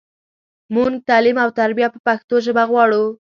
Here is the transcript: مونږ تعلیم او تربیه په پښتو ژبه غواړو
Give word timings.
مونږ 0.73 0.93
تعلیم 1.09 1.37
او 1.43 1.49
تربیه 1.59 1.87
په 1.93 1.99
پښتو 2.07 2.35
ژبه 2.45 2.63
غواړو 2.71 3.03